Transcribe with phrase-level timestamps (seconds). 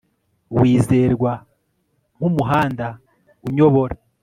[0.59, 1.31] Wizerwa
[2.15, 2.87] nkumuhanda
[3.47, 3.95] unyobora